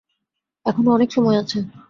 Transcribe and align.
এখনো 0.65 0.89
অনেক 0.91 1.09
সময় 1.11 1.37
আছে। 1.37 1.57